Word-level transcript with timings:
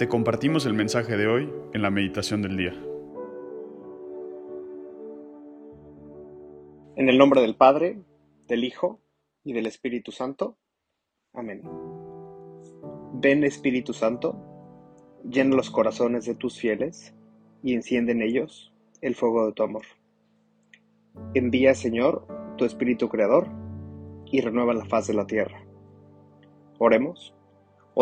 Te 0.00 0.08
compartimos 0.08 0.64
el 0.64 0.72
mensaje 0.72 1.18
de 1.18 1.26
hoy 1.26 1.52
en 1.74 1.82
la 1.82 1.90
meditación 1.90 2.40
del 2.40 2.56
día. 2.56 2.72
En 6.96 7.10
el 7.10 7.18
nombre 7.18 7.42
del 7.42 7.54
Padre, 7.54 7.98
del 8.48 8.64
Hijo 8.64 8.98
y 9.44 9.52
del 9.52 9.66
Espíritu 9.66 10.10
Santo. 10.10 10.56
Amén. 11.34 11.60
Ven 13.12 13.44
Espíritu 13.44 13.92
Santo, 13.92 14.38
llena 15.22 15.54
los 15.54 15.68
corazones 15.68 16.24
de 16.24 16.34
tus 16.34 16.58
fieles 16.58 17.14
y 17.62 17.74
enciende 17.74 18.12
en 18.12 18.22
ellos 18.22 18.72
el 19.02 19.14
fuego 19.14 19.44
de 19.44 19.52
tu 19.52 19.64
amor. 19.64 19.84
Envía, 21.34 21.74
Señor, 21.74 22.26
tu 22.56 22.64
Espíritu 22.64 23.10
Creador 23.10 23.48
y 24.24 24.40
renueva 24.40 24.72
la 24.72 24.86
faz 24.86 25.08
de 25.08 25.12
la 25.12 25.26
tierra. 25.26 25.62
Oremos. 26.78 27.34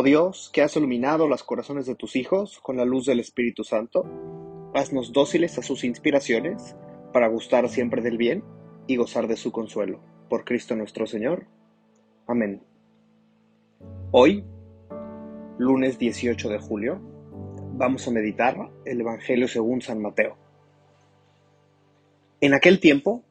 Oh 0.01 0.05
Dios, 0.05 0.48
que 0.52 0.62
has 0.62 0.77
iluminado 0.77 1.27
los 1.27 1.43
corazones 1.43 1.84
de 1.87 1.97
tus 1.97 2.15
hijos 2.15 2.61
con 2.61 2.77
la 2.77 2.84
luz 2.84 3.05
del 3.06 3.19
Espíritu 3.19 3.65
Santo, 3.65 4.06
haznos 4.73 5.12
dóciles 5.12 5.59
a 5.59 5.62
sus 5.62 5.83
inspiraciones 5.83 6.77
para 7.12 7.27
gustar 7.27 7.69
siempre 7.69 8.01
del 8.01 8.16
bien 8.16 8.45
y 8.87 8.95
gozar 8.95 9.27
de 9.27 9.37
su 9.37 9.51
consuelo. 9.51 9.98
Por 10.30 10.45
Cristo 10.45 10.77
nuestro 10.77 11.09
Señor. 11.09 11.48
Amén. 12.29 12.62
Hoy, 14.12 14.45
lunes 15.59 15.98
18 15.98 16.48
de 16.48 16.61
julio, 16.61 17.01
vamos 17.73 18.06
a 18.06 18.12
meditar 18.12 18.70
el 18.84 19.01
Evangelio 19.01 19.48
según 19.48 19.83
San 19.83 20.01
Mateo. 20.01 20.37
En 22.41 22.55
aquel 22.55 22.78
tiempo, 22.78 23.25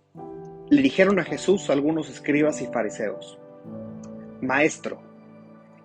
le 0.70 0.82
dijeron 0.82 1.18
a 1.18 1.24
Jesús 1.24 1.70
algunos 1.70 2.10
escribas 2.10 2.62
y 2.62 2.66
fariseos, 2.66 3.40
Maestro, 4.42 5.07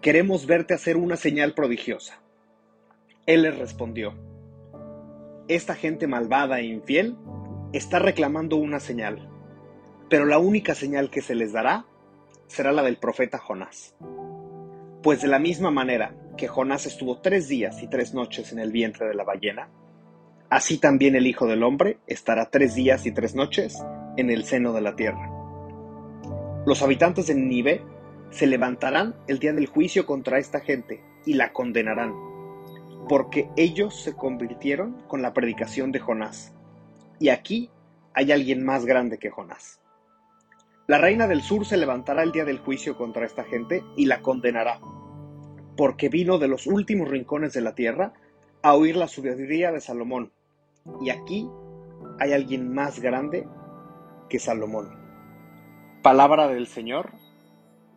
queremos 0.02 0.46
verte 0.46 0.74
hacer 0.74 0.96
una 0.96 1.16
señal 1.16 1.54
prodigiosa. 1.54 2.20
Él 3.24 3.42
les 3.42 3.56
respondió, 3.56 4.14
Esta 5.46 5.76
gente 5.76 6.08
malvada 6.08 6.58
e 6.58 6.64
infiel 6.64 7.16
está 7.72 8.00
reclamando 8.00 8.56
una 8.56 8.80
señal, 8.80 9.30
pero 10.10 10.26
la 10.26 10.38
única 10.38 10.74
señal 10.74 11.08
que 11.08 11.22
se 11.22 11.36
les 11.36 11.52
dará 11.52 11.86
será 12.48 12.72
la 12.72 12.82
del 12.82 12.96
profeta 12.96 13.38
Jonás. 13.38 13.94
Pues 15.04 15.22
de 15.22 15.28
la 15.28 15.38
misma 15.38 15.70
manera 15.70 16.16
que 16.36 16.48
Jonás 16.48 16.84
estuvo 16.84 17.20
tres 17.20 17.46
días 17.46 17.80
y 17.80 17.86
tres 17.86 18.12
noches 18.12 18.52
en 18.52 18.58
el 18.58 18.72
vientre 18.72 19.06
de 19.06 19.14
la 19.14 19.22
ballena, 19.22 19.68
así 20.50 20.78
también 20.78 21.14
el 21.14 21.28
Hijo 21.28 21.46
del 21.46 21.62
Hombre 21.62 21.98
estará 22.08 22.50
tres 22.50 22.74
días 22.74 23.06
y 23.06 23.12
tres 23.12 23.36
noches 23.36 23.78
en 24.16 24.30
el 24.30 24.44
seno 24.44 24.72
de 24.72 24.80
la 24.80 24.96
tierra. 24.96 25.30
Los 26.66 26.82
habitantes 26.82 27.28
de 27.28 27.36
Nínive 27.36 27.91
se 28.32 28.46
levantarán 28.46 29.14
el 29.28 29.38
día 29.38 29.52
del 29.52 29.66
juicio 29.66 30.06
contra 30.06 30.38
esta 30.38 30.60
gente 30.60 31.04
y 31.26 31.34
la 31.34 31.52
condenarán, 31.52 32.14
porque 33.08 33.50
ellos 33.56 34.02
se 34.02 34.14
convirtieron 34.16 35.02
con 35.06 35.20
la 35.20 35.34
predicación 35.34 35.92
de 35.92 36.00
Jonás. 36.00 36.54
Y 37.20 37.28
aquí 37.28 37.70
hay 38.14 38.32
alguien 38.32 38.64
más 38.64 38.86
grande 38.86 39.18
que 39.18 39.30
Jonás. 39.30 39.80
La 40.86 40.98
reina 40.98 41.28
del 41.28 41.42
sur 41.42 41.66
se 41.66 41.76
levantará 41.76 42.22
el 42.22 42.32
día 42.32 42.44
del 42.44 42.58
juicio 42.58 42.96
contra 42.96 43.26
esta 43.26 43.44
gente 43.44 43.84
y 43.96 44.06
la 44.06 44.20
condenará, 44.22 44.80
porque 45.76 46.08
vino 46.08 46.38
de 46.38 46.48
los 46.48 46.66
últimos 46.66 47.08
rincones 47.08 47.52
de 47.52 47.60
la 47.60 47.74
tierra 47.74 48.14
a 48.62 48.74
oír 48.74 48.96
la 48.96 49.08
sabiduría 49.08 49.72
de 49.72 49.80
Salomón. 49.80 50.32
Y 51.02 51.10
aquí 51.10 51.48
hay 52.18 52.32
alguien 52.32 52.72
más 52.72 52.98
grande 52.98 53.46
que 54.28 54.38
Salomón. 54.38 54.90
Palabra 56.02 56.48
del 56.48 56.66
Señor 56.66 57.12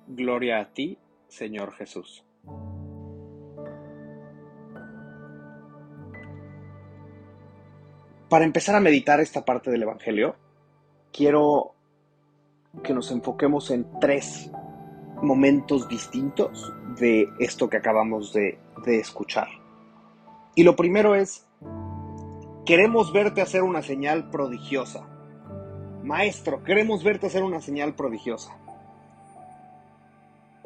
Gloria 0.08 0.60
a 0.60 0.74
ti, 0.74 0.98
Señor 1.28 1.74
Jesús. 1.74 2.24
Para 8.30 8.46
empezar 8.46 8.76
a 8.76 8.80
meditar 8.80 9.20
esta 9.20 9.46
parte 9.46 9.72
del 9.72 9.84
Evangelio, 9.84 10.36
quiero 11.12 11.74
que 12.84 12.94
nos 12.94 13.12
enfoquemos 13.12 13.72
en 13.72 13.88
tres 14.00 14.52
momentos 15.22 15.88
distintos 15.88 16.74
de 17.00 17.28
esto 17.40 17.70
que 17.70 17.78
acabamos 17.78 18.34
de, 18.34 18.60
escuchar. 18.86 19.48
Y 20.54 20.64
lo 20.64 20.76
primero 20.76 21.16
es, 21.16 21.48
queremos 22.66 23.12
verte 23.14 23.42
hacer 23.42 23.64
una 23.64 23.82
señal 23.82 24.30
prodigiosa. 24.30 25.08
Maestro, 26.04 26.64
queremos 26.64 27.04
verte 27.04 27.28
hacer 27.28 27.44
una 27.44 27.62
señal 27.62 27.96
prodigiosa. 27.96 28.60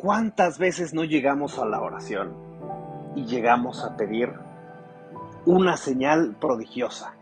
¿Cuántas 0.01 0.59
veces 0.59 0.93
no 0.93 1.03
llegamos 1.03 1.59
a 1.59 1.65
la 1.65 1.81
oración 1.81 2.33
y 3.17 3.25
llegamos 3.25 3.83
a 3.83 3.97
pedir 3.97 4.31
una 5.45 5.75
señal 5.75 6.37
prodigiosa? 6.39 7.17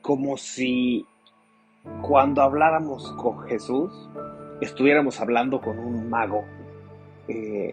Como 0.00 0.36
si 0.36 1.06
cuando 2.00 2.42
habláramos 2.42 3.12
con 3.12 3.46
Jesús 3.46 3.92
estuviéramos 4.60 5.20
hablando 5.20 5.60
con 5.60 5.78
un 5.78 6.10
mago 6.10 6.42
eh, 7.28 7.72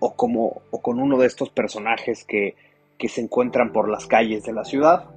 o, 0.00 0.16
como, 0.16 0.62
o 0.72 0.82
con 0.82 0.98
uno 0.98 1.18
de 1.18 1.28
estos 1.28 1.50
personajes 1.50 2.24
que, 2.24 2.56
que 2.98 3.08
se 3.08 3.20
encuentran 3.20 3.70
por 3.70 3.88
las 3.88 4.08
calles 4.08 4.42
de 4.42 4.54
la 4.54 4.64
ciudad, 4.64 5.08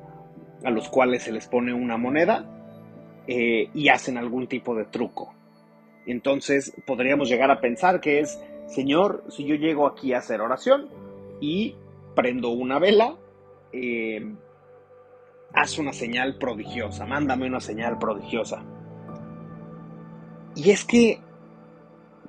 a 0.64 0.70
los 0.70 0.88
cuales 0.88 1.24
se 1.24 1.32
les 1.32 1.48
pone 1.48 1.74
una 1.74 1.98
moneda 1.98 2.46
eh, 3.26 3.72
y 3.74 3.90
hacen 3.90 4.20
algún 4.20 4.46
tipo 4.46 4.76
de 4.76 4.86
truco. 4.86 5.34
Entonces 6.06 6.74
podríamos 6.86 7.30
llegar 7.30 7.52
a 7.52 7.62
pensar 7.62 8.00
que 8.00 8.20
es, 8.20 8.40
Señor, 8.68 9.24
si 9.30 9.46
yo 9.46 9.56
llego 9.56 9.88
aquí 9.88 10.14
a 10.14 10.20
hacer 10.20 10.42
oración 10.42 10.90
y 11.40 11.76
prendo 12.16 12.50
una 12.50 12.80
vela, 12.80 13.16
eh, 13.72 14.34
haz 15.54 15.78
una 15.78 15.94
señal 15.94 16.38
prodigiosa, 16.38 17.06
mándame 17.06 17.48
una 17.48 17.60
señal 17.60 17.98
prodigiosa. 17.98 18.64
Y 20.56 20.72
es 20.72 20.86
que 20.86 21.20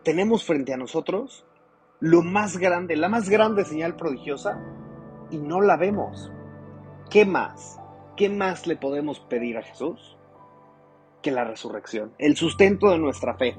tenemos 0.03 0.45
frente 0.45 0.73
a 0.73 0.77
nosotros 0.77 1.45
lo 2.01 2.23
más 2.23 2.59
grande, 2.59 2.97
la 2.97 3.09
más 3.09 3.29
grande 3.29 3.65
señal 3.65 3.97
prodigiosa 3.97 4.61
y 5.31 5.39
no 5.39 5.61
la 5.61 5.77
vemos. 5.77 6.31
¿Qué 7.11 7.25
más? 7.25 7.81
¿Qué 8.17 8.29
más 8.29 8.67
le 8.67 8.77
podemos 8.77 9.21
pedir 9.21 9.59
a 9.59 9.63
Jesús? 9.63 10.17
La 11.31 11.45
resurrección, 11.45 12.13
el 12.19 12.37
sustento 12.37 12.91
de 12.91 12.99
nuestra 12.99 13.37
fe. 13.37 13.57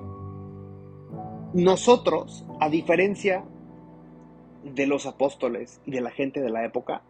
Nosotros, 1.53 2.45
a 2.59 2.69
diferencia 2.69 3.43
de 4.63 4.87
los 4.87 5.05
apóstoles 5.05 5.81
y 5.85 5.91
de 5.91 6.01
la 6.01 6.11
gente 6.11 6.41
de 6.41 6.49
la 6.49 6.65
época, 6.65 7.01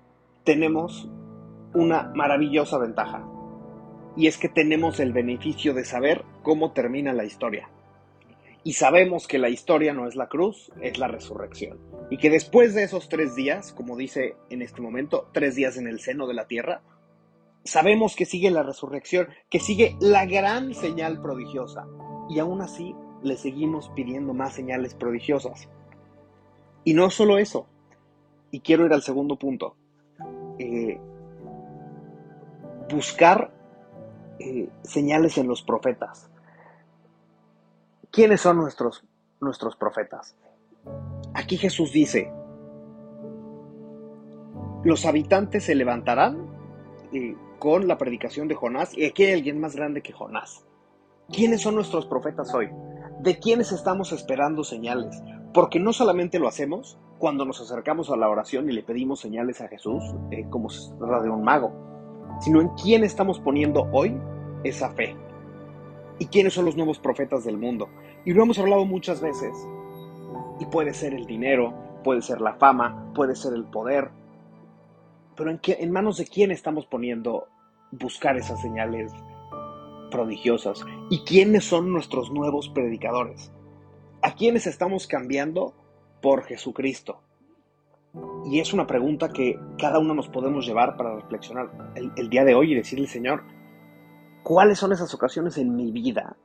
tenemos 0.43 1.09
una 1.73 2.11
maravillosa 2.15 2.77
ventaja. 2.77 3.27
Y 4.15 4.27
es 4.27 4.37
que 4.37 4.49
tenemos 4.49 4.99
el 4.99 5.13
beneficio 5.13 5.73
de 5.73 5.85
saber 5.85 6.23
cómo 6.43 6.71
termina 6.71 7.13
la 7.13 7.25
historia. 7.25 7.69
Y 8.63 8.73
sabemos 8.73 9.27
que 9.27 9.37
la 9.37 9.49
historia 9.49 9.93
no 9.93 10.07
es 10.07 10.15
la 10.15 10.27
cruz, 10.27 10.71
es 10.81 10.97
la 10.97 11.07
resurrección. 11.07 11.77
Y 12.09 12.17
que 12.17 12.29
después 12.29 12.73
de 12.73 12.83
esos 12.83 13.09
tres 13.09 13.35
días, 13.35 13.73
como 13.73 13.95
dice 13.95 14.35
en 14.49 14.61
este 14.61 14.81
momento, 14.81 15.29
tres 15.31 15.55
días 15.55 15.77
en 15.77 15.87
el 15.87 15.99
seno 15.99 16.27
de 16.27 16.33
la 16.33 16.47
tierra, 16.47 16.81
Sabemos 17.67 18.15
que 18.15 18.25
sigue 18.25 18.49
la 18.49 18.63
resurrección, 18.63 19.27
que 19.49 19.59
sigue 19.59 19.97
la 19.99 20.25
gran 20.25 20.73
señal 20.73 21.21
prodigiosa. 21.21 21.85
Y 22.29 22.39
aún 22.39 22.61
así 22.61 22.95
le 23.21 23.35
seguimos 23.35 23.89
pidiendo 23.89 24.33
más 24.33 24.53
señales 24.53 24.95
prodigiosas. 24.95 25.67
Y 26.85 26.93
no 26.93 27.09
solo 27.09 27.37
eso. 27.37 27.67
Y 28.51 28.61
quiero 28.61 28.85
ir 28.85 28.93
al 28.93 29.01
segundo 29.01 29.35
punto. 29.35 29.75
Eh, 30.59 30.97
buscar 32.89 33.51
eh, 34.39 34.69
señales 34.83 35.37
en 35.37 35.47
los 35.47 35.61
profetas. 35.61 36.29
¿Quiénes 38.11 38.39
son 38.39 38.57
nuestros, 38.57 39.03
nuestros 39.41 39.75
profetas? 39.75 40.37
Aquí 41.33 41.57
Jesús 41.57 41.91
dice, 41.91 42.31
los 44.85 45.05
habitantes 45.05 45.65
se 45.65 45.75
levantarán 45.75 46.56
con 47.59 47.87
la 47.87 47.97
predicación 47.97 48.47
de 48.47 48.55
Jonás 48.55 48.97
y 48.97 49.05
aquí 49.05 49.23
hay 49.23 49.33
alguien 49.33 49.59
más 49.59 49.75
grande 49.75 50.01
que 50.01 50.13
Jonás. 50.13 50.65
¿Quiénes 51.31 51.61
son 51.61 51.75
nuestros 51.75 52.05
profetas 52.05 52.53
hoy? 52.53 52.69
¿De 53.19 53.37
quiénes 53.39 53.71
estamos 53.71 54.11
esperando 54.11 54.63
señales? 54.63 55.21
Porque 55.53 55.79
no 55.79 55.91
solamente 55.91 56.39
lo 56.39 56.47
hacemos 56.47 56.97
cuando 57.17 57.45
nos 57.45 57.59
acercamos 57.59 58.09
a 58.09 58.15
la 58.15 58.29
oración 58.29 58.69
y 58.69 58.73
le 58.73 58.83
pedimos 58.83 59.19
señales 59.19 59.59
a 59.61 59.67
Jesús, 59.67 60.03
eh, 60.31 60.45
como 60.49 60.69
si 60.69 60.91
fuera 60.97 61.21
de 61.21 61.29
un 61.29 61.43
mago, 61.43 61.73
sino 62.39 62.61
en 62.61 62.69
quién 62.81 63.03
estamos 63.03 63.39
poniendo 63.39 63.89
hoy 63.91 64.17
esa 64.63 64.91
fe. 64.91 65.15
¿Y 66.19 66.27
quiénes 66.27 66.53
son 66.53 66.65
los 66.65 66.75
nuevos 66.75 66.99
profetas 66.99 67.43
del 67.43 67.57
mundo? 67.57 67.89
Y 68.25 68.33
lo 68.33 68.43
hemos 68.43 68.59
hablado 68.59 68.85
muchas 68.85 69.21
veces. 69.21 69.53
Y 70.59 70.65
puede 70.65 70.93
ser 70.93 71.13
el 71.13 71.25
dinero, 71.25 71.73
puede 72.03 72.21
ser 72.21 72.41
la 72.41 72.53
fama, 72.53 73.11
puede 73.13 73.35
ser 73.35 73.53
el 73.53 73.65
poder, 73.65 74.09
pero 75.37 75.51
¿en, 75.51 75.59
qué, 75.59 75.77
en 75.79 75.91
manos 75.91 76.17
de 76.17 76.25
quién 76.25 76.51
estamos 76.51 76.85
poniendo 76.87 77.47
buscar 77.91 78.35
esas 78.37 78.61
señales 78.61 79.13
prodigiosas? 80.11 80.83
¿Y 81.09 81.19
quiénes 81.19 81.63
son 81.63 81.93
nuestros 81.93 82.31
nuevos 82.31 82.69
predicadores? 82.69 83.51
¿A 84.21 84.33
quiénes 84.33 84.67
estamos 84.67 85.07
cambiando 85.07 85.73
por 86.21 86.43
Jesucristo? 86.43 87.21
Y 88.45 88.59
es 88.59 88.73
una 88.73 88.87
pregunta 88.87 89.29
que 89.29 89.59
cada 89.77 89.99
uno 89.99 90.15
nos 90.15 90.27
podemos 90.27 90.65
llevar 90.65 90.97
para 90.97 91.15
reflexionar 91.15 91.91
el, 91.95 92.11
el 92.17 92.29
día 92.29 92.43
de 92.43 92.55
hoy 92.55 92.71
y 92.71 92.75
decirle, 92.75 93.07
Señor, 93.07 93.43
¿cuáles 94.43 94.79
son 94.79 94.91
esas 94.91 95.13
ocasiones 95.13 95.57
en 95.57 95.75
mi 95.75 95.91
vida 95.91 96.35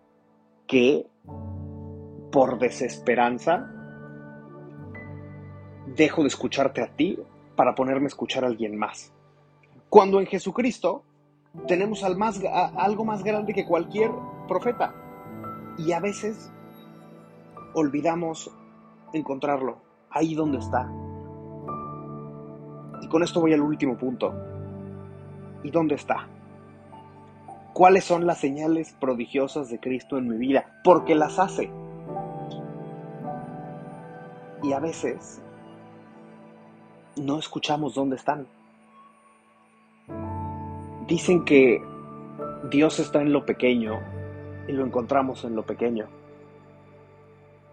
que 0.67 1.07
por 2.31 2.59
desesperanza 2.59 3.71
dejo 5.87 6.23
de 6.23 6.29
escucharte 6.29 6.83
a 6.83 6.95
ti 6.95 7.19
para 7.63 7.77
ponerme 7.77 8.07
a 8.07 8.09
escuchar 8.09 8.43
a 8.43 8.49
alguien 8.49 8.77
más? 8.77 9.13
Cuando 9.89 10.19
en 10.19 10.27
Jesucristo 10.27 11.05
tenemos 11.69 12.03
algo 12.03 13.05
más 13.05 13.23
grande 13.23 13.55
que 13.55 13.65
cualquier 13.65 14.11
profeta. 14.49 14.93
Y 15.79 15.93
a 15.93 16.01
veces 16.01 16.51
olvidamos 17.73 18.51
encontrarlo 19.13 19.79
ahí 20.11 20.35
donde 20.35 20.59
está. 20.59 20.91
Y 23.01 23.07
con 23.07 23.23
esto 23.23 23.41
voy 23.41 23.53
al 23.53 23.61
último 23.61 23.97
punto. 23.97 24.35
¿Y 25.63 25.71
dónde 25.71 25.95
está? 25.95 26.29
¿Cuáles 27.73 28.03
son 28.03 28.27
las 28.27 28.39
señales 28.39 28.93
prodigiosas 28.99 29.71
de 29.71 29.79
Cristo 29.79 30.19
en 30.19 30.27
mi 30.27 30.37
vida? 30.37 30.81
Porque 30.83 31.15
las 31.15 31.39
hace. 31.39 31.71
Y 34.65 34.73
a 34.73 34.81
veces 34.81 35.41
no 37.17 37.39
escuchamos 37.39 37.95
dónde 37.95 38.17
están. 38.17 38.47
Dicen 41.07 41.45
que 41.45 41.83
Dios 42.71 42.99
está 43.01 43.21
en 43.21 43.33
lo 43.33 43.45
pequeño 43.45 44.01
y 44.69 44.73
lo 44.73 44.85
encontramos 44.85 45.45
en 45.45 45.55
lo 45.55 45.65
pequeño. 45.65 46.09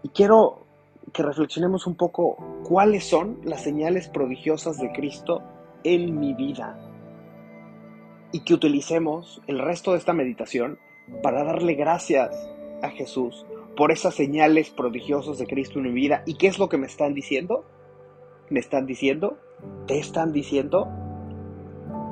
Y 0.02 0.08
quiero 0.08 0.64
que 1.12 1.22
reflexionemos 1.22 1.86
un 1.86 1.94
poco 1.94 2.36
cuáles 2.64 3.04
son 3.04 3.38
las 3.44 3.62
señales 3.62 4.08
prodigiosas 4.08 4.78
de 4.78 4.92
Cristo 4.92 5.42
en 5.84 6.18
mi 6.18 6.34
vida. 6.34 6.78
Y 8.32 8.40
que 8.40 8.54
utilicemos 8.54 9.42
el 9.46 9.58
resto 9.58 9.92
de 9.92 9.98
esta 9.98 10.12
meditación 10.12 10.78
para 11.22 11.44
darle 11.44 11.74
gracias 11.74 12.30
a 12.82 12.90
Jesús 12.90 13.44
por 13.76 13.92
esas 13.92 14.14
señales 14.14 14.70
prodigiosas 14.70 15.38
de 15.38 15.46
Cristo 15.46 15.78
en 15.78 15.86
mi 15.86 15.92
vida. 15.92 16.22
¿Y 16.26 16.34
qué 16.34 16.46
es 16.46 16.58
lo 16.58 16.68
que 16.68 16.78
me 16.78 16.86
están 16.86 17.14
diciendo? 17.14 17.64
Me 18.50 18.60
están 18.60 18.86
diciendo, 18.86 19.38
te 19.86 19.98
están 19.98 20.32
diciendo, 20.32 20.88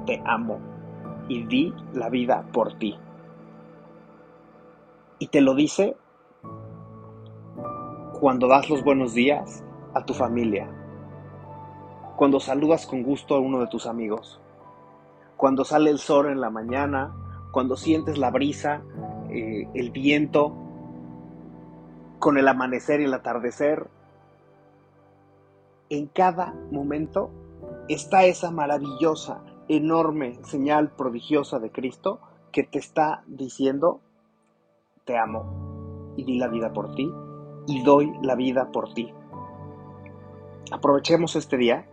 te 0.06 0.22
amo 0.24 0.58
y 1.28 1.44
di 1.44 1.74
la 1.92 2.08
vida 2.08 2.46
por 2.52 2.78
ti. 2.78 2.96
Y 5.18 5.26
te 5.26 5.40
lo 5.40 5.54
dice 5.54 5.96
cuando 8.20 8.48
das 8.48 8.68
los 8.68 8.82
buenos 8.82 9.14
días 9.14 9.62
a 9.94 10.04
tu 10.04 10.14
familia, 10.14 10.68
cuando 12.16 12.40
saludas 12.40 12.86
con 12.86 13.02
gusto 13.02 13.36
a 13.36 13.40
uno 13.40 13.60
de 13.60 13.68
tus 13.68 13.86
amigos, 13.86 14.40
cuando 15.36 15.64
sale 15.64 15.90
el 15.90 15.98
sol 15.98 16.26
en 16.26 16.40
la 16.40 16.50
mañana, 16.50 17.14
cuando 17.52 17.76
sientes 17.76 18.18
la 18.18 18.30
brisa, 18.30 18.82
eh, 19.30 19.68
el 19.74 19.90
viento, 19.90 20.52
con 22.18 22.38
el 22.38 22.48
amanecer 22.48 23.00
y 23.00 23.04
el 23.04 23.14
atardecer. 23.14 23.86
En 25.90 26.06
cada 26.06 26.54
momento 26.70 27.30
está 27.88 28.24
esa 28.24 28.50
maravillosa 28.50 29.42
enorme 29.68 30.38
señal 30.44 30.90
prodigiosa 30.90 31.58
de 31.58 31.70
Cristo 31.70 32.20
que 32.52 32.62
te 32.62 32.78
está 32.78 33.22
diciendo, 33.26 34.00
te 35.04 35.16
amo 35.16 36.14
y 36.16 36.24
di 36.24 36.38
la 36.38 36.48
vida 36.48 36.72
por 36.72 36.94
ti 36.94 37.10
y 37.66 37.82
doy 37.82 38.12
la 38.22 38.34
vida 38.34 38.70
por 38.72 38.92
ti. 38.92 39.12
Aprovechemos 40.70 41.36
este 41.36 41.56
día 41.56 41.86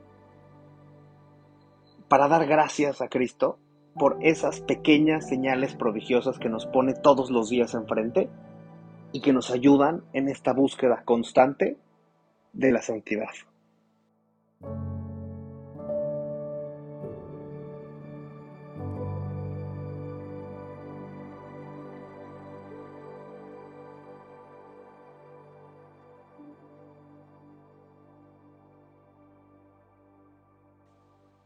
para 2.09 2.27
dar 2.27 2.45
gracias 2.45 3.01
a 3.01 3.07
Cristo 3.07 3.57
por 3.97 4.18
esas 4.21 4.59
pequeñas 4.59 5.27
señales 5.27 5.75
prodigiosas 5.75 6.38
que 6.38 6.50
nos 6.50 6.65
pone 6.65 6.94
todos 6.94 7.31
los 7.31 7.50
días 7.50 7.74
enfrente 7.74 8.30
y 9.13 9.21
que 9.21 9.31
nos 9.31 9.51
ayudan 9.51 10.03
en 10.12 10.27
esta 10.27 10.51
búsqueda 10.51 11.03
constante 11.06 11.77
de 12.51 12.71
la 12.71 12.81
santidad. 12.81 13.30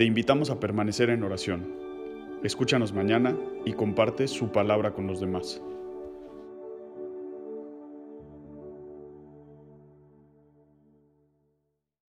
Te 0.00 0.06
invitamos 0.06 0.48
a 0.48 0.58
permanecer 0.58 1.10
en 1.10 1.24
oración. 1.24 1.74
Escúchanos 2.42 2.94
mañana 2.94 3.36
y 3.66 3.74
comparte 3.74 4.28
su 4.28 4.50
palabra 4.50 4.94
con 4.94 5.06
los 5.06 5.20
demás. 5.20 5.60